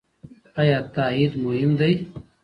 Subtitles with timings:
[0.59, 1.91] ايا تاييد مهم دی؟